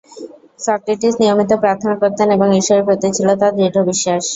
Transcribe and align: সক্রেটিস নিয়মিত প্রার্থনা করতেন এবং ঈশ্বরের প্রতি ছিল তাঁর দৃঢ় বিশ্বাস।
সক্রেটিস 0.59 1.13
নিয়মিত 1.21 1.51
প্রার্থনা 1.63 1.95
করতেন 2.01 2.27
এবং 2.31 2.47
ঈশ্বরের 2.59 2.85
প্রতি 2.87 3.07
ছিল 3.17 3.27
তাঁর 3.39 3.53
দৃঢ় 3.57 3.79
বিশ্বাস। 3.89 4.23